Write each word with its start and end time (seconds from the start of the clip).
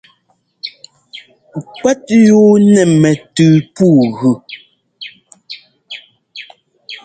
Kúɛ́t 1.75 2.03
yú 2.25 2.41
nɛ́ 2.71 2.85
mɛtʉʉ 3.01 3.51
pǔu 3.75 3.89
ɛ́gʉ. 4.05 4.33